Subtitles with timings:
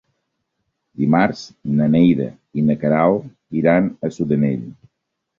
[1.01, 1.41] Dimarts
[1.81, 2.25] na Neida
[2.59, 4.65] i na Queralt iran a Sudanell.